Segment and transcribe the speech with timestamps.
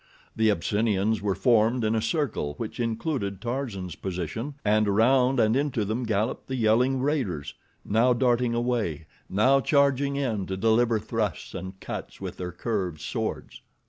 [0.35, 5.85] The Abyssinians were formed in a circle which included Tarzan's position, and around and into
[5.85, 7.53] them galloped the yelling raiders,
[7.85, 13.61] now darting away, now charging in to deliver thrusts and cuts with their curved swords.